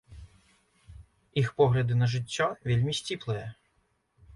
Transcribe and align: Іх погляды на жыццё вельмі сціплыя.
Іх 1.43 1.47
погляды 1.61 2.01
на 2.03 2.11
жыццё 2.17 2.51
вельмі 2.73 2.91
сціплыя. 3.03 3.51